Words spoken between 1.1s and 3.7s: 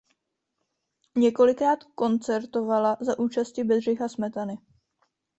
Několikrát koncertovala za účasti